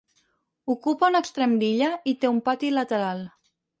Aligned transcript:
Ocupa 0.75 1.09
un 1.13 1.17
extrem 1.19 1.53
d'illa 1.63 1.91
i 2.13 2.15
té 2.25 2.31
un 2.33 2.41
pati 2.49 2.73
lateral. 2.81 3.23